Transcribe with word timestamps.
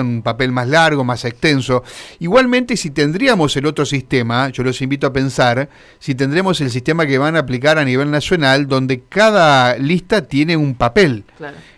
un 0.00 0.22
papel 0.22 0.50
más 0.50 0.66
largo, 0.66 1.04
más 1.04 1.24
extenso. 1.24 1.84
Igualmente, 2.18 2.76
si 2.76 2.90
tendríamos 2.90 3.56
el 3.56 3.64
otro 3.64 3.86
sistema, 3.86 4.48
yo 4.48 4.64
los 4.64 4.82
invito 4.82 5.06
a 5.06 5.12
pensar, 5.12 5.68
si 6.00 6.16
tendremos 6.16 6.60
el 6.60 6.72
sistema 6.72 7.06
que 7.06 7.16
van 7.16 7.36
a 7.36 7.38
aplicar 7.38 7.78
a 7.78 7.84
nivel 7.84 8.10
nacional, 8.10 8.66
donde 8.66 9.02
cada 9.08 9.78
lista 9.78 10.22
tiene 10.22 10.56
un 10.56 10.74
papel. 10.74 11.22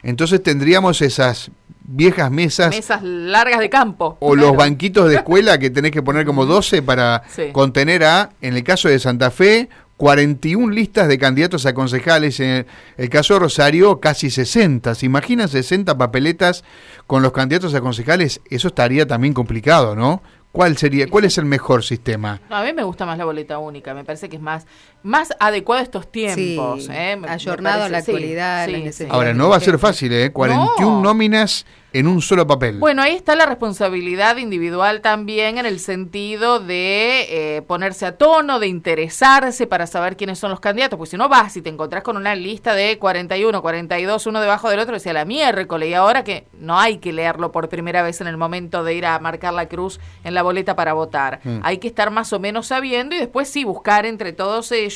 Entonces 0.02 0.42
tendríamos 0.42 1.02
esas 1.02 1.50
viejas 1.82 2.30
mesas. 2.30 2.70
Mesas 2.70 3.02
largas 3.02 3.60
de 3.60 3.68
campo. 3.68 4.16
O 4.20 4.34
los 4.34 4.56
banquitos 4.56 5.10
de 5.10 5.16
escuela 5.16 5.58
que 5.58 5.68
tenés 5.68 5.90
que 5.90 6.02
poner 6.02 6.24
como 6.24 6.46
12 6.46 6.80
para 6.80 7.22
contener 7.52 8.02
a, 8.04 8.30
en 8.40 8.56
el 8.56 8.64
caso 8.64 8.88
de 8.88 8.98
Santa 8.98 9.30
Fe, 9.30 9.68
41 9.96 10.72
listas 10.72 11.08
de 11.08 11.18
candidatos 11.18 11.66
a 11.66 11.74
concejales. 11.74 12.40
En 12.40 12.66
el 12.96 13.08
caso 13.08 13.34
de 13.34 13.40
Rosario, 13.40 14.00
casi 14.00 14.30
60. 14.30 14.94
¿Se 14.94 15.06
imaginan 15.06 15.48
60 15.48 15.96
papeletas 15.96 16.64
con 17.06 17.22
los 17.22 17.32
candidatos 17.32 17.74
a 17.74 17.80
concejales? 17.80 18.40
Eso 18.50 18.68
estaría 18.68 19.06
también 19.06 19.32
complicado, 19.32 19.96
¿no? 19.96 20.22
¿Cuál 20.52 20.78
sería, 20.78 21.06
cuál 21.06 21.26
es 21.26 21.36
el 21.36 21.44
mejor 21.44 21.84
sistema? 21.84 22.40
a 22.48 22.64
mí 22.64 22.72
me 22.72 22.82
gusta 22.82 23.04
más 23.04 23.18
la 23.18 23.26
boleta 23.26 23.58
única, 23.58 23.92
me 23.92 24.04
parece 24.04 24.30
que 24.30 24.36
es 24.36 24.42
más, 24.42 24.66
más 25.06 25.32
adecuado 25.38 25.80
a 25.80 25.84
estos 25.84 26.10
tiempos. 26.10 26.84
Sí, 26.84 26.90
¿eh? 26.90 27.16
ayornado 27.28 27.84
a 27.84 27.88
la 27.88 27.98
actualidad. 27.98 28.68
Ahora, 29.08 29.32
no 29.32 29.48
va 29.48 29.56
a 29.56 29.60
ser 29.60 29.78
fácil, 29.78 30.12
¿eh? 30.12 30.32
41 30.32 31.00
nóminas 31.00 31.64
en 31.92 32.08
un 32.08 32.20
solo 32.20 32.46
papel. 32.46 32.78
Bueno, 32.78 33.00
ahí 33.00 33.14
está 33.14 33.36
la 33.36 33.46
responsabilidad 33.46 34.36
individual 34.36 35.00
también 35.00 35.56
en 35.56 35.64
el 35.64 35.78
sentido 35.78 36.58
de 36.58 37.56
eh, 37.56 37.62
ponerse 37.62 38.04
a 38.04 38.18
tono, 38.18 38.58
de 38.58 38.66
interesarse 38.66 39.66
para 39.66 39.86
saber 39.86 40.16
quiénes 40.16 40.38
son 40.38 40.50
los 40.50 40.60
candidatos, 40.60 40.98
porque 40.98 41.12
si 41.12 41.16
no 41.16 41.28
vas 41.28 41.56
y 41.56 41.62
te 41.62 41.70
encontrás 41.70 42.02
con 42.02 42.18
una 42.18 42.34
lista 42.34 42.74
de 42.74 42.98
41, 42.98 43.62
42, 43.62 44.26
uno 44.26 44.40
debajo 44.40 44.68
del 44.68 44.80
otro, 44.80 44.94
decía 44.94 45.14
la 45.14 45.24
miércoles, 45.24 45.88
y 45.88 45.94
ahora 45.94 46.22
que 46.22 46.46
no 46.58 46.78
hay 46.78 46.98
que 46.98 47.14
leerlo 47.14 47.50
por 47.50 47.70
primera 47.70 48.02
vez 48.02 48.20
en 48.20 48.26
el 48.26 48.36
momento 48.36 48.84
de 48.84 48.92
ir 48.92 49.06
a 49.06 49.18
marcar 49.20 49.54
la 49.54 49.66
cruz 49.66 49.98
en 50.24 50.34
la 50.34 50.42
boleta 50.42 50.76
para 50.76 50.92
votar. 50.92 51.40
Mm. 51.44 51.60
Hay 51.62 51.78
que 51.78 51.88
estar 51.88 52.10
más 52.10 52.32
o 52.34 52.40
menos 52.40 52.66
sabiendo 52.66 53.14
y 53.14 53.20
después 53.20 53.48
sí 53.48 53.64
buscar 53.64 54.04
entre 54.04 54.32
todos 54.34 54.70
ellos 54.72 54.95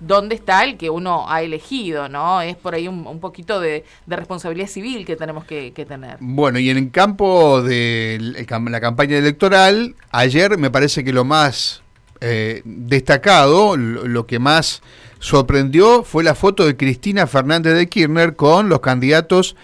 dónde 0.00 0.34
está 0.34 0.64
el 0.64 0.76
que 0.76 0.90
uno 0.90 1.28
ha 1.28 1.42
elegido, 1.42 2.08
¿no? 2.08 2.40
Es 2.40 2.56
por 2.56 2.74
ahí 2.74 2.88
un, 2.88 3.20
poquito 3.20 3.60
de, 3.60 3.84
responsabilidad 4.06 4.68
civil 4.68 5.04
que 5.04 5.16
tenemos 5.16 5.44
que, 5.44 5.72
que 5.72 5.84
tener. 5.84 6.16
Bueno, 6.20 6.58
y 6.58 6.70
en 6.70 6.78
el 6.78 6.90
campo 6.90 7.62
de 7.62 8.18
la 8.48 8.80
campaña 8.80 9.16
electoral, 9.16 9.94
ayer 10.10 10.56
me 10.58 10.70
parece 10.70 11.04
que 11.04 11.12
lo 11.12 11.24
más 11.24 11.82
eh, 12.20 12.62
destacado, 12.64 13.76
lo, 13.76 14.26
que 14.26 14.40
más 14.40 14.82
sorprendió 15.20 16.02
fue 16.02 16.24
la 16.24 16.34
foto 16.34 16.66
de 16.66 16.76
Cristina 16.76 17.28
Fernández 17.28 17.74
de 17.74 17.88
Kirchner 17.88 18.34
con 18.34 18.68
los 18.68 18.80
candidatos 18.80 19.54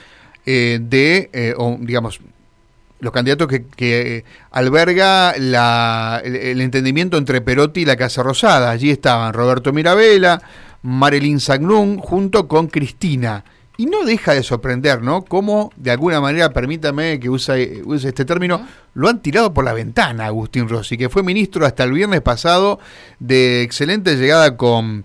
eh, 0.47 0.79
de, 0.81 1.31
eh, 1.33 1.55
digamos, 1.81 2.21
los 3.05 3.13
candidatos 3.13 3.49
que, 3.77 4.25
alberga 4.51 5.33
el, 5.33 6.61
entendimiento 6.61 7.19
entre 7.19 7.43
Perotti 7.43 7.83
y 7.83 7.85
la 7.85 7.97
Casa 7.97 8.23
Rosada. 8.23 8.71
Allí 8.71 8.91
estaban 8.91 9.35
Roberto 9.35 9.75
Mirabella, 9.75 10.41
Marilyn 10.83 11.39
Sagnún, 11.39 11.99
junto 11.99 12.49
con 12.49 12.67
Cristina. 12.69 13.45
Y 13.77 13.87
no 13.87 14.05
deja 14.05 14.33
de 14.33 14.43
sorprender, 14.43 15.03
¿no? 15.03 15.23
Cómo, 15.23 15.71
de 15.77 15.91
alguna 15.91 16.21
manera, 16.21 16.51
permítame 16.51 17.21
que 17.21 17.29
use, 17.29 17.83
este 17.95 18.25
término, 18.25 18.67
lo 18.95 19.09
han 19.09 19.21
tirado 19.21 19.53
por 19.53 19.65
la 19.65 19.75
ventana 19.75 20.27
Agustín 20.27 20.67
Rossi, 20.69 20.97
que 20.97 21.11
fue 21.11 21.23
ministro 21.23 21.67
hasta 21.67 21.85
el 21.85 21.93
viernes 21.93 22.23
pasado 22.23 22.79
de 23.19 23.63
excelente 23.63 24.17
llegada 24.17 24.57
con, 24.57 25.05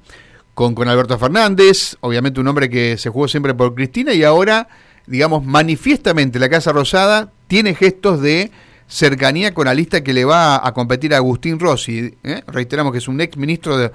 con 0.53 0.87
Alberto 0.87 1.17
Fernández, 1.17 1.97
obviamente 1.99 2.39
un 2.39 2.47
hombre 2.47 2.69
que 2.69 2.97
se 2.97 3.09
jugó 3.09 3.27
siempre 3.27 3.53
por 3.53 3.75
Cristina 3.75 4.13
y 4.13 4.23
ahora, 4.23 4.69
digamos, 5.09 5.43
manifiestamente 5.43 6.39
la 6.39 6.49
Casa 6.49 6.71
Rosada 6.71 7.31
tiene 7.47 7.73
gestos 7.73 8.21
de 8.21 8.51
cercanía 8.87 9.53
con 9.53 9.65
la 9.65 9.73
lista 9.73 10.03
que 10.03 10.13
le 10.13 10.25
va 10.25 10.65
a 10.65 10.73
competir 10.73 11.13
a 11.13 11.17
Agustín 11.17 11.59
Rossi. 11.59 12.15
¿eh? 12.23 12.41
Reiteramos 12.47 12.91
que 12.91 12.99
es 12.99 13.07
un 13.07 13.19
ex 13.21 13.37
ministro 13.37 13.77
de, 13.77 13.91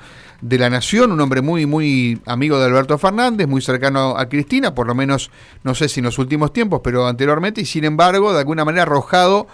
la 0.58 0.70
Nación, 0.70 1.10
un 1.12 1.20
hombre 1.20 1.40
muy, 1.40 1.66
muy 1.66 2.20
amigo 2.26 2.58
de 2.58 2.66
Alberto 2.66 2.98
Fernández, 2.98 3.48
muy 3.48 3.62
cercano 3.62 4.16
a 4.16 4.28
Cristina, 4.28 4.74
por 4.74 4.86
lo 4.86 4.94
menos, 4.94 5.30
no 5.62 5.74
sé 5.74 5.88
si 5.88 6.00
en 6.00 6.04
los 6.04 6.18
últimos 6.18 6.52
tiempos, 6.52 6.80
pero 6.84 7.06
anteriormente, 7.06 7.60
y 7.60 7.64
sin 7.64 7.84
embargo, 7.84 8.32
de 8.32 8.40
alguna 8.40 8.64
manera 8.64 8.82
arrojado 8.82 9.46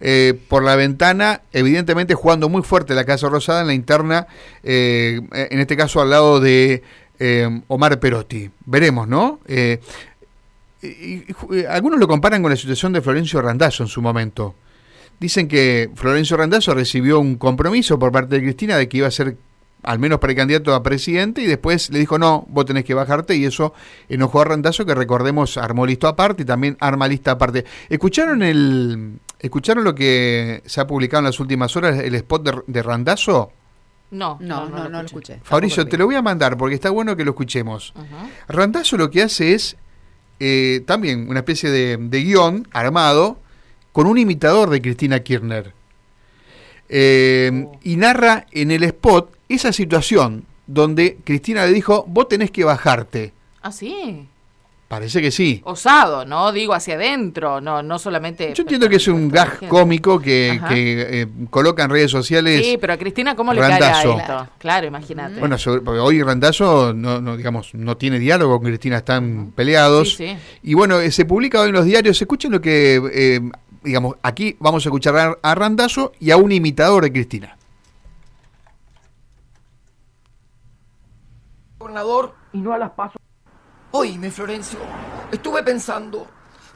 eh, 0.00 0.38
por 0.48 0.64
la 0.64 0.74
ventana, 0.74 1.42
evidentemente 1.52 2.14
jugando 2.14 2.48
muy 2.48 2.62
fuerte 2.62 2.94
la 2.94 3.04
Casa 3.04 3.28
Rosada 3.28 3.60
en 3.60 3.66
la 3.66 3.74
interna, 3.74 4.26
eh, 4.62 5.20
en 5.32 5.60
este 5.60 5.76
caso 5.76 6.00
al 6.00 6.10
lado 6.10 6.40
de 6.40 6.82
Omar 7.66 7.98
Perotti. 7.98 8.48
Veremos, 8.64 9.08
¿no? 9.08 9.40
Algunos 11.68 11.98
lo 11.98 12.06
comparan 12.06 12.42
con 12.42 12.50
la 12.50 12.56
situación 12.56 12.92
de 12.92 13.00
Florencio 13.00 13.42
Randazzo 13.42 13.82
en 13.82 13.88
su 13.88 14.00
momento. 14.00 14.54
Dicen 15.18 15.48
que 15.48 15.90
Florencio 15.94 16.36
Randazzo 16.36 16.74
recibió 16.74 17.18
un 17.18 17.36
compromiso 17.36 17.98
por 17.98 18.12
parte 18.12 18.36
de 18.36 18.42
Cristina 18.42 18.76
de 18.76 18.88
que 18.88 18.98
iba 18.98 19.08
a 19.08 19.10
ser 19.10 19.36
al 19.82 19.98
menos 19.98 20.18
precandidato 20.18 20.74
a 20.74 20.82
presidente 20.82 21.40
y 21.40 21.46
después 21.46 21.90
le 21.90 21.98
dijo 21.98 22.18
no, 22.18 22.46
vos 22.48 22.64
tenés 22.64 22.84
que 22.84 22.94
bajarte 22.94 23.36
y 23.36 23.44
eso 23.44 23.74
enojó 24.08 24.40
a 24.40 24.44
Randazzo 24.44 24.84
que 24.84 24.94
recordemos 24.94 25.56
armó 25.56 25.86
listo 25.86 26.08
aparte 26.08 26.42
y 26.42 26.46
también 26.46 26.76
arma 26.80 27.08
lista 27.08 27.32
aparte. 27.32 27.64
¿Escucharon 27.88 28.42
el 28.42 29.18
escucharon 29.40 29.84
lo 29.84 29.94
que 29.94 30.62
se 30.66 30.80
ha 30.80 30.86
publicado 30.86 31.20
en 31.20 31.26
las 31.26 31.40
últimas 31.40 31.76
horas 31.76 31.98
el 31.98 32.14
spot 32.14 32.42
de, 32.44 32.62
de 32.66 32.82
Randazzo? 32.82 33.52
No, 34.10 34.38
no, 34.40 34.68
no, 34.68 34.88
no, 34.88 35.02
lo 35.02 35.06
escuché. 35.06 35.38
Fabricio, 35.42 35.86
te 35.86 35.98
lo 35.98 36.06
voy 36.06 36.14
a 36.14 36.22
mandar 36.22 36.56
porque 36.56 36.74
está 36.74 36.90
bueno 36.90 37.14
que 37.14 37.24
lo 37.24 37.32
escuchemos. 37.32 37.92
Randazzo 38.48 38.96
lo 38.96 39.10
que 39.10 39.22
hace 39.22 39.54
es 39.54 39.76
eh, 40.40 40.82
también 40.86 41.28
una 41.28 41.40
especie 41.40 41.70
de, 41.70 41.96
de 41.96 42.22
guion 42.22 42.68
armado 42.72 43.38
con 43.92 44.06
un 44.06 44.18
imitador 44.18 44.70
de 44.70 44.80
Cristina 44.80 45.20
Kirchner. 45.20 45.72
Eh, 46.88 47.66
y 47.82 47.96
narra 47.96 48.46
en 48.52 48.70
el 48.70 48.82
spot 48.84 49.36
esa 49.48 49.72
situación 49.72 50.46
donde 50.66 51.18
Cristina 51.24 51.66
le 51.66 51.72
dijo, 51.72 52.04
vos 52.08 52.28
tenés 52.28 52.50
que 52.50 52.64
bajarte. 52.64 53.32
Ah, 53.62 53.72
sí. 53.72 54.28
Parece 54.88 55.20
que 55.20 55.30
sí. 55.30 55.60
Osado, 55.64 56.24
¿no? 56.24 56.50
Digo, 56.50 56.72
hacia 56.72 56.94
adentro, 56.94 57.60
no 57.60 57.82
no 57.82 57.98
solamente... 57.98 58.54
Yo 58.54 58.62
entiendo 58.62 58.88
que 58.88 58.96
es 58.96 59.06
un 59.06 59.28
gag 59.28 59.68
cómico 59.68 60.18
que, 60.18 60.58
que 60.66 61.20
eh, 61.20 61.26
coloca 61.50 61.84
en 61.84 61.90
redes 61.90 62.10
sociales... 62.10 62.64
Sí, 62.64 62.78
pero 62.80 62.94
a 62.94 62.96
Cristina, 62.96 63.36
¿cómo 63.36 63.52
le 63.52 63.60
cae 63.60 63.84
a 63.84 64.02
esto? 64.02 64.48
Claro, 64.56 64.86
imagínate. 64.86 65.40
Bueno, 65.40 65.56
porque 65.84 66.00
hoy 66.00 66.22
Randazo, 66.22 66.94
no, 66.94 67.20
no, 67.20 67.36
digamos, 67.36 67.74
no 67.74 67.98
tiene 67.98 68.18
diálogo 68.18 68.58
con 68.58 68.66
Cristina, 68.66 68.96
están 68.96 69.52
peleados. 69.54 70.14
Sí, 70.14 70.28
sí. 70.28 70.36
Y 70.62 70.72
bueno, 70.72 71.00
eh, 71.00 71.10
se 71.10 71.26
publica 71.26 71.60
hoy 71.60 71.68
en 71.68 71.74
los 71.74 71.84
diarios, 71.84 72.20
escuchen 72.20 72.50
lo 72.50 72.62
que... 72.62 72.98
Eh, 73.12 73.40
digamos, 73.82 74.16
aquí 74.22 74.56
vamos 74.58 74.86
a 74.86 74.88
escuchar 74.88 75.38
a 75.42 75.54
Randazo 75.54 76.12
y 76.18 76.30
a 76.30 76.38
un 76.38 76.50
imitador 76.50 77.04
de 77.04 77.12
Cristina. 77.12 77.58
Gobernador 81.78 82.34
y 82.54 82.58
no 82.58 82.72
a 82.72 82.78
las 82.78 82.90
pasos 82.92 83.17
Oíme, 83.98 84.30
Florencio, 84.30 84.78
estuve 85.32 85.64
pensando, 85.64 86.28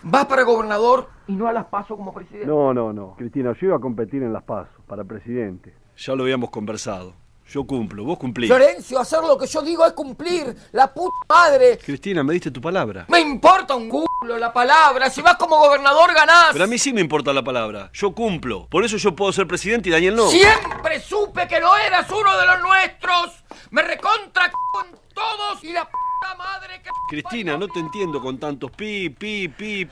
vas 0.02 0.26
para 0.26 0.42
gobernador 0.42 1.08
y 1.28 1.34
no 1.34 1.46
a 1.46 1.52
las 1.52 1.66
paso 1.66 1.96
como 1.96 2.12
presidente. 2.12 2.48
No, 2.48 2.74
no, 2.74 2.92
no. 2.92 3.14
Cristina, 3.16 3.52
yo 3.60 3.68
iba 3.68 3.76
a 3.76 3.78
competir 3.78 4.24
en 4.24 4.32
las 4.32 4.42
pasos 4.42 4.74
para 4.88 5.04
presidente. 5.04 5.72
Ya 5.96 6.16
lo 6.16 6.24
habíamos 6.24 6.50
conversado. 6.50 7.14
Yo 7.46 7.64
cumplo, 7.64 8.02
vos 8.02 8.18
cumplís. 8.18 8.50
Florencio, 8.50 8.98
hacer 8.98 9.20
lo 9.20 9.38
que 9.38 9.46
yo 9.46 9.62
digo 9.62 9.86
es 9.86 9.92
cumplir. 9.92 10.52
La 10.72 10.92
puta 10.92 11.14
madre. 11.28 11.78
Cristina, 11.78 12.24
me 12.24 12.32
diste 12.32 12.50
tu 12.50 12.60
palabra. 12.60 13.06
Me 13.08 13.20
importa 13.20 13.76
un 13.76 13.88
culo 13.88 14.36
la 14.36 14.52
palabra. 14.52 15.08
Si 15.08 15.22
vas 15.22 15.36
como 15.36 15.60
gobernador, 15.60 16.12
ganás. 16.12 16.48
Pero 16.50 16.64
a 16.64 16.66
mí 16.66 16.76
sí 16.76 16.92
me 16.92 17.02
importa 17.02 17.32
la 17.32 17.44
palabra. 17.44 17.88
Yo 17.92 18.12
cumplo. 18.12 18.66
Por 18.68 18.84
eso 18.84 18.96
yo 18.96 19.14
puedo 19.14 19.32
ser 19.32 19.46
presidente 19.46 19.90
y 19.90 19.92
Daniel 19.92 20.16
no. 20.16 20.26
Siempre 20.26 20.98
supe 20.98 21.46
que 21.46 21.60
no 21.60 21.76
eras 21.76 22.10
uno 22.10 22.36
de 22.36 22.46
los 22.46 22.62
nuestros. 22.62 23.44
Me 23.70 23.82
recontra 23.82 24.50
con 24.72 24.86
todos 25.14 25.62
y 25.62 25.72
la 25.72 25.88
Cristina, 27.12 27.58
no 27.58 27.68
te 27.68 27.78
entiendo 27.78 28.22
con 28.22 28.38
tantos 28.38 28.70
pi, 28.70 29.10
pi, 29.10 29.46
pi. 29.46 29.86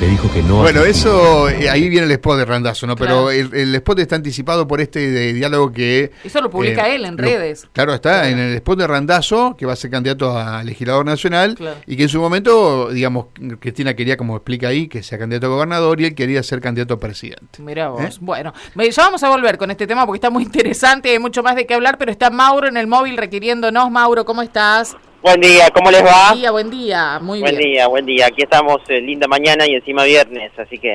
Le 0.00 0.06
dijo 0.06 0.32
que 0.32 0.44
no. 0.44 0.58
Bueno, 0.58 0.84
eso, 0.84 1.48
eh, 1.48 1.68
ahí 1.68 1.88
viene 1.88 2.06
el 2.06 2.12
spot 2.12 2.38
de 2.38 2.44
Randazo, 2.44 2.86
¿no? 2.86 2.94
Pero 2.94 3.32
el, 3.32 3.74
spot 3.74 3.98
está 3.98 4.14
anticipado 4.14 4.68
por 4.68 4.80
este 4.80 5.32
diálogo 5.32 5.72
que... 5.72 6.12
Eso 6.22 6.40
lo 6.40 6.50
publica 6.50 6.88
eh, 6.88 6.94
él 6.94 7.04
en 7.04 7.18
redes. 7.18 7.68
Claro, 7.72 7.94
está 7.94 8.28
en 8.28 8.38
el 8.38 8.54
spot 8.54 8.78
de 8.78 8.86
Randazo, 8.86 9.56
que 9.58 9.66
va 9.66 9.72
a 9.72 9.76
ser 9.76 9.90
candidato 9.90 10.38
a 10.38 10.62
legislador 10.62 11.04
nacional, 11.04 11.58
y 11.84 11.96
que 11.96 12.04
en 12.04 12.08
su 12.08 12.20
momento, 12.20 12.90
digamos, 12.90 13.26
Cristina 13.58 13.94
quería, 13.94 14.16
como 14.16 14.36
explica 14.36 14.68
ahí, 14.68 14.86
que 14.86 15.02
sea 15.02 15.18
candidato 15.18 15.46
a 15.46 15.50
gobernador 15.50 16.00
y 16.00 16.04
él 16.04 16.14
quería 16.14 16.44
ser 16.44 16.60
candidato 16.60 16.94
a 16.94 17.00
presidente. 17.00 17.60
Mira 17.60 17.88
vos. 17.88 18.02
¿Eh? 18.02 18.18
Bueno, 18.20 18.52
ya 18.76 19.02
vamos 19.02 19.22
a 19.24 19.28
volver 19.30 19.58
con 19.58 19.72
este 19.72 19.88
tema 19.88 20.06
porque 20.06 20.18
está 20.18 20.30
muy 20.30 20.42
interesante, 20.44 21.10
hay 21.10 21.18
mucho 21.18 21.42
más 21.42 21.56
de 21.56 21.66
qué 21.66 21.74
hablar, 21.74 21.98
pero 21.98 22.12
está 22.12 22.30
Mauro 22.30 22.68
en 22.68 22.76
el 22.76 22.86
móvil 22.86 23.16
requiriéndonos. 23.16 23.90
Mauro, 23.90 24.24
¿cómo 24.24 24.42
estás? 24.42 24.96
Buen 25.22 25.40
día, 25.40 25.70
¿cómo 25.72 25.92
les 25.92 26.04
va? 26.04 26.30
Buen 26.30 26.40
día, 26.40 26.50
buen 26.50 26.70
día, 26.70 27.18
muy 27.20 27.40
bien. 27.40 27.54
Buen 27.54 27.64
día, 27.64 27.86
buen 27.86 28.06
día. 28.06 28.26
Aquí 28.26 28.42
estamos, 28.42 28.80
eh, 28.88 29.00
linda 29.00 29.28
mañana 29.28 29.64
y 29.68 29.74
encima 29.76 30.02
viernes, 30.02 30.50
así 30.58 30.78
que 30.78 30.94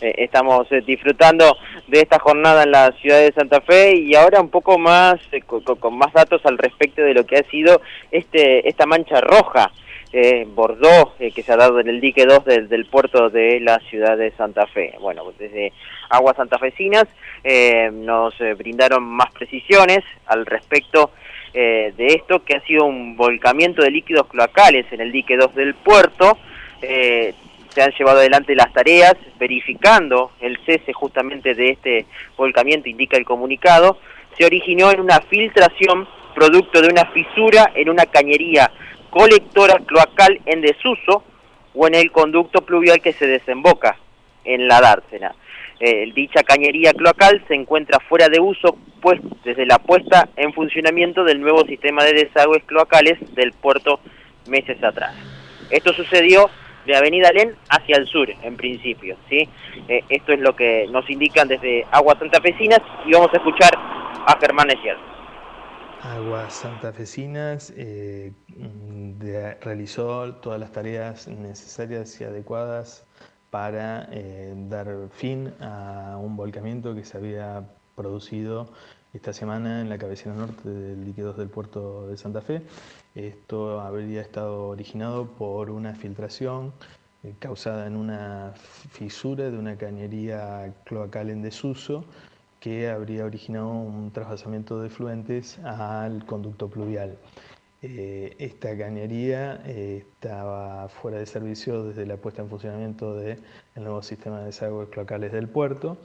eh, 0.00 0.14
estamos 0.18 0.66
eh, 0.72 0.82
disfrutando 0.84 1.56
de 1.86 2.00
esta 2.00 2.18
jornada 2.18 2.64
en 2.64 2.72
la 2.72 2.90
ciudad 3.00 3.20
de 3.20 3.30
Santa 3.30 3.60
Fe 3.60 3.96
y 3.96 4.16
ahora 4.16 4.40
un 4.40 4.50
poco 4.50 4.78
más, 4.78 5.20
con, 5.46 5.96
más 5.96 6.12
datos 6.12 6.44
al 6.44 6.58
respecto 6.58 7.02
de 7.02 7.14
lo 7.14 7.24
que 7.24 7.36
ha 7.36 7.50
sido 7.50 7.80
este 8.10 8.68
esta 8.68 8.84
mancha 8.84 9.20
roja 9.20 9.70
eh, 10.10 10.46
Bordó 10.48 11.12
eh, 11.18 11.32
que 11.32 11.42
se 11.42 11.52
ha 11.52 11.56
dado 11.56 11.80
en 11.80 11.88
el 11.88 12.00
dique 12.00 12.24
2 12.24 12.44
del, 12.44 12.68
del, 12.68 12.86
puerto 12.86 13.28
de 13.28 13.60
la 13.60 13.78
ciudad 13.90 14.16
de 14.16 14.30
Santa 14.32 14.66
Fe. 14.66 14.94
Bueno, 15.00 15.22
desde 15.38 15.72
Aguas 16.08 16.36
Santafesinas 16.36 17.04
eh, 17.44 17.90
nos 17.92 18.34
brindaron 18.56 19.04
más 19.04 19.30
precisiones 19.32 20.00
al 20.26 20.46
respecto 20.46 21.10
de 21.52 22.06
esto, 22.06 22.44
que 22.44 22.56
ha 22.56 22.60
sido 22.60 22.84
un 22.84 23.16
volcamiento 23.16 23.82
de 23.82 23.90
líquidos 23.90 24.26
cloacales 24.26 24.86
en 24.92 25.00
el 25.00 25.12
dique 25.12 25.36
2 25.36 25.54
del 25.54 25.74
puerto. 25.74 26.38
se 26.80 27.82
han 27.82 27.92
llevado 27.92 28.18
adelante 28.18 28.54
las 28.54 28.72
tareas 28.72 29.14
verificando 29.38 30.32
el 30.40 30.58
cese 30.64 30.92
justamente 30.92 31.54
de 31.54 31.70
este 31.70 32.06
volcamiento, 32.36 32.88
indica 32.88 33.16
el 33.16 33.24
comunicado. 33.24 33.98
Se 34.36 34.44
originó 34.44 34.90
en 34.90 35.00
una 35.00 35.20
filtración 35.20 36.06
producto 36.34 36.80
de 36.80 36.88
una 36.88 37.06
fisura 37.06 37.72
en 37.74 37.90
una 37.90 38.06
cañería 38.06 38.70
colectora 39.10 39.78
cloacal 39.84 40.40
en 40.46 40.60
desuso 40.60 41.24
o 41.74 41.86
en 41.86 41.94
el 41.94 42.12
conducto 42.12 42.60
pluvial 42.62 43.00
que 43.00 43.12
se 43.12 43.26
desemboca 43.26 43.96
en 44.44 44.68
la 44.68 44.80
dársena. 44.80 45.34
Eh, 45.80 46.10
dicha 46.12 46.42
cañería 46.42 46.92
cloacal 46.92 47.44
se 47.46 47.54
encuentra 47.54 48.00
fuera 48.00 48.28
de 48.28 48.40
uso 48.40 48.76
pues, 49.00 49.20
desde 49.44 49.64
la 49.64 49.78
puesta 49.78 50.28
en 50.36 50.52
funcionamiento 50.52 51.22
del 51.22 51.40
nuevo 51.40 51.64
sistema 51.66 52.02
de 52.02 52.14
desagües 52.14 52.64
cloacales 52.64 53.18
del 53.34 53.52
puerto 53.52 54.00
meses 54.48 54.82
atrás. 54.82 55.14
Esto 55.70 55.92
sucedió 55.92 56.50
de 56.86 56.96
Avenida 56.96 57.30
Len 57.32 57.54
hacia 57.68 57.96
el 57.96 58.06
sur, 58.06 58.28
en 58.42 58.56
principio. 58.56 59.16
¿sí? 59.28 59.48
Eh, 59.88 60.02
esto 60.08 60.32
es 60.32 60.40
lo 60.40 60.56
que 60.56 60.86
nos 60.90 61.08
indican 61.10 61.46
desde 61.46 61.86
Aguas 61.92 62.18
Santafesinas 62.18 62.80
y 63.06 63.12
vamos 63.12 63.32
a 63.32 63.36
escuchar 63.36 63.70
a 63.76 64.36
Germán 64.40 64.70
Esier. 64.70 64.96
Aguas 66.02 66.54
Santafesinas 66.54 67.72
eh, 67.76 68.32
realizó 69.60 70.34
todas 70.36 70.58
las 70.58 70.72
tareas 70.72 71.28
necesarias 71.28 72.20
y 72.20 72.24
adecuadas 72.24 73.07
para 73.50 74.08
eh, 74.12 74.54
dar 74.68 75.08
fin 75.10 75.52
a 75.60 76.18
un 76.20 76.36
volcamiento 76.36 76.94
que 76.94 77.04
se 77.04 77.16
había 77.16 77.64
producido 77.96 78.68
esta 79.14 79.32
semana 79.32 79.80
en 79.80 79.88
la 79.88 79.98
cabecera 79.98 80.34
norte 80.34 80.68
del 80.68 81.04
líquidos 81.04 81.36
del 81.36 81.48
puerto 81.48 82.06
de 82.08 82.16
Santa 82.16 82.40
Fe. 82.40 82.62
Esto 83.14 83.80
habría 83.80 84.20
estado 84.20 84.68
originado 84.68 85.26
por 85.26 85.70
una 85.70 85.94
filtración 85.94 86.72
eh, 87.24 87.34
causada 87.38 87.86
en 87.86 87.96
una 87.96 88.52
fisura 88.90 89.50
de 89.50 89.58
una 89.58 89.76
cañería 89.76 90.72
cloacal 90.84 91.30
en 91.30 91.42
desuso 91.42 92.04
que 92.60 92.88
habría 92.90 93.24
originado 93.24 93.68
un 93.68 94.10
trasvasamiento 94.12 94.80
de 94.80 94.90
fluentes 94.90 95.58
al 95.60 96.24
conducto 96.26 96.68
pluvial. 96.68 97.16
Eh, 97.80 98.34
esta 98.40 98.76
cañería 98.76 99.62
eh, 99.64 99.98
estaba 99.98 100.88
fuera 100.88 101.18
de 101.18 101.26
servicio 101.26 101.84
desde 101.84 102.06
la 102.06 102.16
puesta 102.16 102.42
en 102.42 102.48
funcionamiento 102.48 103.14
del 103.14 103.40
nuevo 103.76 104.02
sistema 104.02 104.40
de 104.40 104.46
desagües 104.46 104.88
cloacales 104.88 105.30
del 105.30 105.48
puerto 105.48 105.96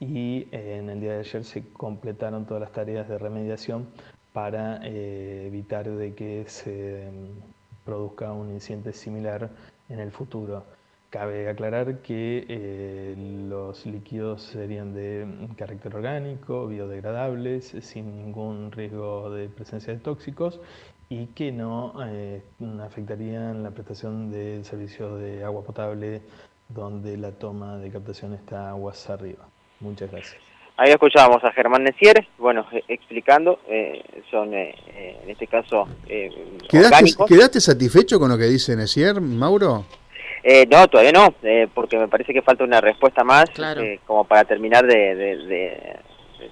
y 0.00 0.48
eh, 0.52 0.78
en 0.78 0.88
el 0.88 1.00
día 1.02 1.12
de 1.12 1.18
ayer 1.18 1.44
se 1.44 1.68
completaron 1.74 2.46
todas 2.46 2.62
las 2.62 2.72
tareas 2.72 3.10
de 3.10 3.18
remediación 3.18 3.88
para 4.32 4.80
evitar 4.86 5.90
de 5.90 6.14
que 6.14 6.44
se 6.48 7.10
mm, 7.10 7.84
produzca 7.84 8.32
un 8.32 8.50
incidente 8.50 8.94
similar 8.94 9.50
en 9.90 10.00
el 10.00 10.10
futuro. 10.12 10.64
Cabe 11.10 11.48
aclarar 11.48 12.02
que 12.02 12.44
eh, 12.50 13.14
los 13.48 13.86
líquidos 13.86 14.42
serían 14.42 14.92
de 14.92 15.26
carácter 15.56 15.96
orgánico, 15.96 16.66
biodegradables, 16.66 17.74
sin 17.80 18.14
ningún 18.18 18.70
riesgo 18.72 19.30
de 19.30 19.48
presencia 19.48 19.94
de 19.94 20.00
tóxicos 20.00 20.60
y 21.08 21.28
que 21.28 21.50
no 21.50 21.94
eh, 22.06 22.42
afectarían 22.84 23.62
la 23.62 23.70
prestación 23.70 24.30
del 24.30 24.66
servicio 24.66 25.16
de 25.16 25.44
agua 25.44 25.64
potable 25.64 26.20
donde 26.68 27.16
la 27.16 27.32
toma 27.32 27.78
de 27.78 27.90
captación 27.90 28.34
está 28.34 28.68
aguas 28.68 29.08
arriba. 29.08 29.48
Muchas 29.80 30.10
gracias. 30.10 30.42
Ahí 30.76 30.90
escuchábamos 30.90 31.42
a 31.42 31.52
Germán 31.52 31.84
Necier, 31.84 32.28
bueno, 32.36 32.66
eh, 32.70 32.84
explicando, 32.86 33.60
son 34.30 34.52
en 34.52 34.74
este 35.26 35.46
caso 35.46 35.88
¿Quedaste, 36.68 37.24
¿Quedaste 37.26 37.60
satisfecho 37.62 38.20
con 38.20 38.28
lo 38.28 38.36
que 38.36 38.44
dice 38.44 38.76
Necier, 38.76 39.22
Mauro? 39.22 39.86
Eh, 40.50 40.66
no, 40.66 40.88
todavía 40.88 41.12
no, 41.12 41.34
eh, 41.42 41.68
porque 41.74 41.98
me 41.98 42.08
parece 42.08 42.32
que 42.32 42.40
falta 42.40 42.64
una 42.64 42.80
respuesta 42.80 43.22
más 43.22 43.50
eh, 43.58 44.00
como 44.06 44.24
para 44.24 44.46
terminar 44.46 44.86
de, 44.86 45.14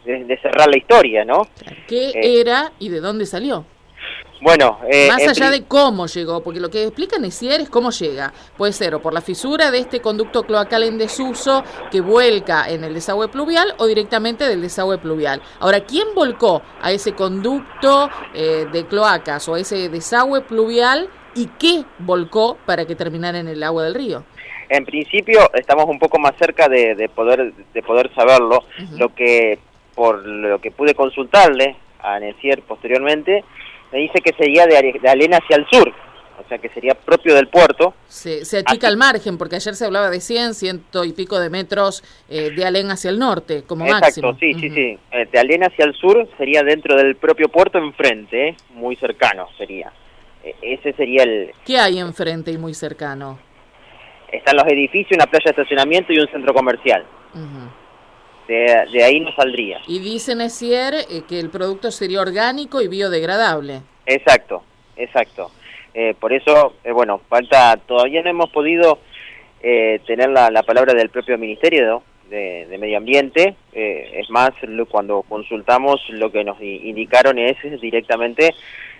de, 0.04 0.38
cerrar 0.42 0.68
la 0.68 0.76
historia, 0.76 1.24
¿no? 1.24 1.48
¿Qué 1.88 2.12
era 2.38 2.72
y 2.78 2.90
de 2.90 3.00
dónde 3.00 3.24
salió? 3.24 3.64
Bueno, 4.42 4.80
más 5.08 5.26
allá 5.26 5.50
de 5.50 5.64
cómo 5.64 6.08
llegó, 6.08 6.42
porque 6.42 6.60
lo 6.60 6.68
que 6.68 6.82
explica 6.82 7.18
Necier 7.18 7.62
es 7.62 7.70
cómo 7.70 7.90
llega. 7.90 8.34
Puede 8.58 8.74
ser 8.74 8.94
o 8.94 9.00
por 9.00 9.14
la 9.14 9.22
fisura 9.22 9.70
de 9.70 9.78
este 9.78 10.00
conducto 10.00 10.42
cloacal 10.42 10.82
en 10.82 10.98
desuso 10.98 11.64
que 11.90 12.02
vuelca 12.02 12.68
en 12.68 12.84
el 12.84 12.92
desagüe 12.92 13.28
pluvial 13.28 13.72
o 13.78 13.86
directamente 13.86 14.44
del 14.44 14.60
desagüe 14.60 14.98
pluvial. 14.98 15.40
Ahora, 15.58 15.80
¿quién 15.86 16.08
volcó 16.14 16.60
a 16.82 16.92
ese 16.92 17.14
conducto 17.14 18.10
de 18.34 18.86
cloacas 18.90 19.48
o 19.48 19.54
a 19.54 19.60
ese 19.60 19.88
desagüe 19.88 20.42
pluvial 20.42 21.08
y 21.36 21.46
qué 21.58 21.84
volcó 21.98 22.56
para 22.66 22.86
que 22.86 22.96
terminara 22.96 23.38
en 23.38 23.48
el 23.48 23.62
agua 23.62 23.84
del 23.84 23.94
río? 23.94 24.24
En 24.68 24.84
principio 24.84 25.48
estamos 25.54 25.84
un 25.86 25.98
poco 25.98 26.18
más 26.18 26.34
cerca 26.38 26.68
de, 26.68 27.08
poder 27.14 27.52
de 27.52 27.82
poder 27.82 28.12
saberlo. 28.14 28.64
Lo 28.98 29.14
que 29.14 29.58
por 29.94 30.26
lo 30.26 30.60
que 30.60 30.70
pude 30.70 30.94
consultarle 30.94 31.76
a 32.00 32.18
Necier 32.18 32.62
posteriormente 32.62 33.44
me 33.92 34.00
dice 34.00 34.20
que 34.20 34.32
sería 34.32 34.66
de, 34.66 34.98
de 35.00 35.08
Alena 35.08 35.38
hacia 35.38 35.56
el 35.56 35.66
sur, 35.70 35.92
o 36.44 36.48
sea 36.48 36.58
que 36.58 36.68
sería 36.70 36.94
propio 36.94 37.34
del 37.34 37.48
puerto. 37.48 37.94
Se, 38.08 38.44
se 38.44 38.58
achica 38.58 38.88
al 38.88 38.96
margen, 38.96 39.38
porque 39.38 39.56
ayer 39.56 39.74
se 39.74 39.84
hablaba 39.84 40.10
de 40.10 40.20
100, 40.20 40.54
ciento 40.54 41.04
y 41.04 41.12
pico 41.12 41.38
de 41.38 41.48
metros 41.48 42.02
eh, 42.28 42.50
de 42.50 42.64
Alén 42.64 42.90
hacia 42.90 43.10
el 43.10 43.18
norte, 43.18 43.62
como 43.62 43.86
Exacto, 43.86 44.36
sí, 44.40 44.52
sí, 44.54 44.70
sí. 44.70 44.98
Eh, 45.12 45.28
de 45.30 45.38
Alén 45.38 45.62
hacia 45.64 45.84
el 45.84 45.94
sur 45.94 46.28
sería 46.36 46.62
dentro 46.62 46.96
del 46.96 47.16
propio 47.16 47.48
puerto 47.48 47.78
enfrente, 47.78 48.48
eh, 48.48 48.56
muy 48.74 48.96
cercano 48.96 49.48
sería. 49.56 49.92
Ese 50.62 50.92
sería 50.92 51.24
el... 51.24 51.52
¿Qué 51.64 51.78
hay 51.78 51.98
enfrente 51.98 52.50
y 52.52 52.58
muy 52.58 52.74
cercano? 52.74 53.38
Están 54.30 54.56
los 54.56 54.66
edificios, 54.66 55.16
una 55.16 55.26
playa 55.26 55.44
de 55.44 55.50
estacionamiento 55.50 56.12
y 56.12 56.18
un 56.18 56.28
centro 56.28 56.52
comercial. 56.52 57.04
de, 58.48 59.04
ahí 59.04 59.20
no 59.20 59.32
saldría. 59.34 59.80
Y 59.86 59.98
dice 59.98 60.34
Nessier 60.34 60.94
eh, 60.94 61.22
que 61.28 61.40
el 61.40 61.50
producto 61.50 61.90
sería 61.90 62.20
orgánico 62.20 62.80
y 62.80 62.88
biodegradable. 62.88 63.82
Exacto, 64.06 64.62
exacto. 64.96 65.50
Eh, 65.94 66.14
por 66.18 66.32
eso, 66.32 66.74
eh, 66.84 66.92
bueno, 66.92 67.20
falta, 67.28 67.76
todavía 67.86 68.22
no 68.22 68.30
hemos 68.30 68.50
podido 68.50 68.98
tener 69.58 70.28
la, 70.28 70.48
la, 70.50 70.62
palabra 70.62 70.94
del 70.94 71.08
propio 71.08 71.36
Ministerio 71.38 72.04
de, 72.30 72.66
de 72.66 72.78
Medio 72.78 72.98
Ambiente. 72.98 73.56
es 73.72 74.30
más, 74.30 74.50
cuando 74.88 75.22
consultamos 75.22 76.00
lo 76.10 76.30
que 76.30 76.44
nos 76.44 76.60
indicaron 76.60 77.36
es 77.40 77.56
directamente 77.80 78.54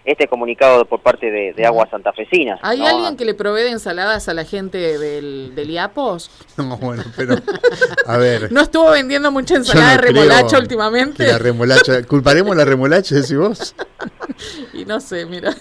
este 0.07 0.29
comunicado 0.29 0.85
por 0.85 1.03
parte 1.03 1.31
de, 1.31 1.53
de 1.53 1.67
Aguas 1.67 1.91
Santafesinas. 1.91 2.61
¿Hay 2.63 2.81
alguien 2.87 3.17
que 3.17 3.25
le 3.25 3.35
provee 3.35 3.63
de 3.63 3.71
ensaladas 3.71 4.29
a 4.29 4.35
la 4.35 4.45
gente 4.45 4.79
del, 4.79 5.55
del 5.55 5.71
IAPOS? 5.71 6.31
No, 6.57 6.79
bueno, 6.79 7.05
pero 7.17 7.37
a 8.07 8.17
ver. 8.17 8.51
¿No 8.53 8.63
estuvo 8.63 8.91
vendiendo 8.91 9.31
mucha 9.31 9.57
ensalada 9.57 9.93
de 9.93 9.99
remolacha 9.99 10.59
últimamente? 10.59 11.27
La 11.27 11.39
remolacha, 11.39 12.03
¿culparemos 12.05 12.57
la 12.57 12.65
remolacha, 12.65 13.17
decís 13.17 13.37
vos? 13.37 13.75
y 14.73 14.85
no 14.85 15.01
sé, 15.01 15.27
mira. 15.27 15.55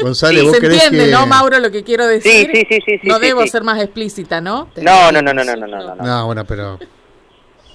González, 0.00 0.44
¿vos 0.44 0.56
se 0.56 0.66
entiende, 0.66 1.10
¿no, 1.10 1.26
Mauro, 1.26 1.58
lo 1.58 1.70
que 1.70 1.82
quiero 1.82 2.06
decir? 2.06 2.50
Sí, 2.52 2.66
sí, 2.68 2.78
sí. 2.86 2.98
sí 3.02 3.08
no 3.08 3.18
debo 3.18 3.46
ser 3.46 3.62
más 3.62 3.82
explícita, 3.82 4.40
¿no? 4.40 4.68
No, 4.76 5.12
no, 5.12 5.20
no, 5.20 5.34
no, 5.34 5.44
no, 5.44 5.56
no, 5.56 5.66
no. 5.66 5.94
No, 5.96 6.26
bueno, 6.26 6.44
pero 6.44 6.78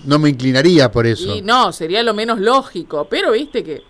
no 0.04 0.20
me 0.20 0.30
inclinaría 0.30 0.92
por 0.92 1.06
eso. 1.06 1.36
Y 1.36 1.42
no, 1.42 1.72
sería 1.72 2.02
lo 2.04 2.14
menos 2.14 2.40
lógico, 2.40 3.08
pero 3.10 3.32
viste 3.32 3.64
que 3.64 3.84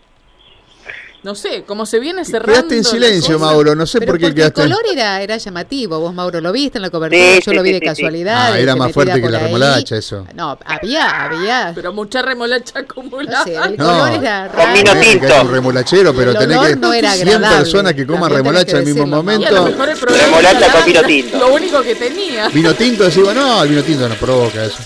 no 1.27 1.36
sé, 1.36 1.65
como 1.67 1.86
se 1.86 2.00
viene 2.00 2.24
cerrando. 2.24 2.53
Quedaste 2.53 2.77
en 2.77 2.84
silencio, 2.86 3.38
Mauro, 3.38 3.75
no 3.75 3.86
sé 3.86 4.00
por 4.00 4.17
qué 4.17 4.34
quedaste. 4.34 4.62
El 4.62 4.69
color 4.69 4.86
era, 4.89 5.22
era 5.22 5.36
llamativo. 5.36 6.00
Vos, 6.00 6.13
Mauro, 6.13 6.39
lo 6.39 6.53
viste 6.53 6.77
en 6.77 6.84
la 6.84 6.89
cobertura, 6.89 7.39
yo 7.39 7.51
lo 7.51 7.63
vi 7.63 7.74
de 7.74 7.81
casualidad. 7.81 8.53
Ah, 8.53 8.57
era 8.57 8.77
más 8.77 8.93
fuerte 8.93 9.22
que 9.22 9.29
la 9.29 9.39
remolacha, 9.39 9.98
eso. 9.98 10.25
No, 10.36 10.57
había, 10.63 11.25
había. 11.25 11.74
Pero 11.75 11.91
mucha 11.91 12.22
remolacha 12.22 12.79
acumulada. 12.79 13.43
No 13.46 13.65
el 13.65 13.75
color 13.75 14.12
era 14.12 14.48
raro. 14.48 14.63
Con 14.63 14.74
vino 14.74 15.01
tinto. 15.01 15.41
un 15.41 15.51
remolachero, 15.51 16.15
pero 16.15 16.34
tenés 16.34 16.60
que. 16.60 16.75
No 16.77 16.93
era 16.93 17.12
100 17.12 17.41
personas 17.41 17.93
que 17.93 18.07
coman 18.07 18.31
remolacha 18.31 18.77
al 18.77 18.86
mismo 18.86 19.05
momento. 19.05 19.67
remolacha 19.67 20.72
con 20.72 20.86
vino 20.86 21.03
tinto. 21.03 21.39
Lo 21.39 21.53
único 21.53 21.81
que 21.81 21.96
tenía. 21.96 22.48
Vino 22.48 22.74
tinto, 22.74 23.03
decimos, 23.03 23.36
no, 23.36 23.63
el 23.63 23.69
vino 23.69 23.84
tinto 23.84 24.07
no 24.07 24.15
provoca 24.15 24.63
eso. 24.63 24.77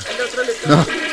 No 0.66 1.11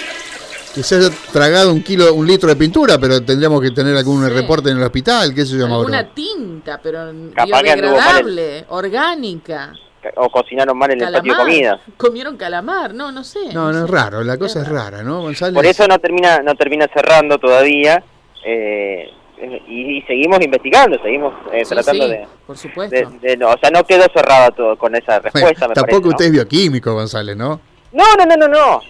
que 0.78 0.84
se 0.84 0.94
haya 0.94 1.08
tragado 1.32 1.72
un 1.72 1.82
kilo, 1.82 2.14
un 2.14 2.24
litro 2.24 2.48
de 2.48 2.54
pintura, 2.54 2.98
pero 3.00 3.20
tendríamos 3.20 3.60
que 3.60 3.72
tener 3.72 3.96
algún 3.96 4.24
reporte 4.30 4.70
en 4.70 4.76
el 4.76 4.84
hospital, 4.84 5.34
qué 5.34 5.44
se 5.44 5.56
llama 5.56 5.80
Una 5.80 6.06
tinta, 6.14 6.78
pero 6.80 7.12
biodegradable, 7.12 8.64
orgánica. 8.68 9.72
O 10.14 10.30
cocinaron 10.30 10.78
mal 10.78 10.92
en 10.92 11.02
el 11.02 11.12
patio 11.12 11.32
de 11.32 11.38
comida. 11.40 11.80
Comieron 11.96 12.36
calamar, 12.36 12.94
no, 12.94 13.10
no 13.10 13.24
sé. 13.24 13.52
No, 13.52 13.72
no, 13.72 13.86
es 13.86 13.90
raro, 13.90 14.22
la 14.22 14.38
cosa 14.38 14.62
es 14.62 14.68
rara, 14.68 15.02
¿no, 15.02 15.22
González? 15.22 15.52
Por 15.56 15.66
eso 15.66 15.88
no 15.88 15.98
termina, 15.98 16.42
no 16.42 16.54
termina 16.54 16.86
cerrando 16.94 17.38
todavía. 17.38 18.00
Eh, 18.46 19.10
eh, 19.36 19.62
y, 19.66 20.00
seguimos 20.02 20.38
investigando, 20.40 20.96
seguimos 21.02 21.34
eh, 21.52 21.64
tratando 21.68 22.06
de, 22.06 22.24
por 22.46 22.56
supuesto. 22.56 22.96
no, 23.36 23.48
o 23.48 23.58
sea, 23.58 23.70
no 23.70 23.82
quedó 23.82 24.04
cerrado 24.14 24.52
todo 24.52 24.78
con 24.78 24.94
esa 24.94 25.18
respuesta. 25.18 25.68
tampoco 25.70 26.10
usted 26.10 26.26
es 26.26 26.32
bioquímico, 26.32 26.94
González, 26.94 27.36
¿no? 27.36 27.60
No, 27.90 28.04
no, 28.16 28.24
no, 28.24 28.36
no, 28.36 28.46
no. 28.46 28.80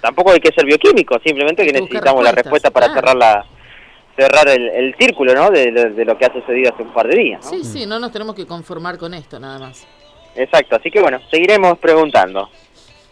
Tampoco 0.00 0.32
hay 0.32 0.40
que 0.40 0.52
ser 0.52 0.64
bioquímico, 0.64 1.18
simplemente 1.24 1.64
que 1.64 1.72
necesitamos 1.72 2.24
la 2.24 2.32
respuesta 2.32 2.70
para 2.70 2.92
cerrar 2.92 3.16
la 3.16 3.44
cerrar 4.16 4.48
el, 4.48 4.94
círculo, 4.98 5.34
¿no? 5.34 5.50
De, 5.50 5.70
lo 6.04 6.18
que 6.18 6.26
ha 6.26 6.32
sucedido 6.32 6.72
hace 6.72 6.82
un 6.82 6.92
par 6.92 7.08
de 7.08 7.16
días. 7.16 7.48
Sí, 7.48 7.64
sí, 7.64 7.86
no 7.86 7.98
nos 7.98 8.12
tenemos 8.12 8.34
que 8.34 8.46
conformar 8.46 8.98
con 8.98 9.14
esto, 9.14 9.40
nada 9.40 9.58
más. 9.58 9.86
Exacto, 10.34 10.76
así 10.76 10.90
que 10.90 11.00
bueno, 11.00 11.18
seguiremos 11.30 11.78
preguntando. 11.78 12.48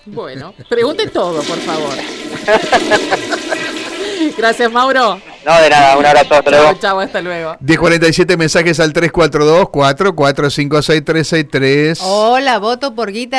Bueno, 0.07 0.55
pregunte 0.69 1.09
todo, 1.09 1.43
por 1.43 1.59
favor. 1.59 1.95
Gracias, 4.37 4.71
Mauro. 4.71 5.21
No, 5.45 5.61
de 5.61 5.71
nada, 5.71 5.97
un 5.97 6.05
abrazo, 6.05 6.35
hasta 6.35 6.51
luego. 6.51 6.75
Chao, 6.79 7.01
hasta 7.01 7.23
luego. 7.23 7.57
1047 7.61 8.37
mensajes 8.37 8.79
al 8.81 8.93
342 8.93 9.71
4 9.71 10.15
456 10.15 11.05
363. 11.05 12.01
Hola, 12.03 12.59
voto 12.59 12.95
por 12.95 13.13
Guita. 13.13 13.39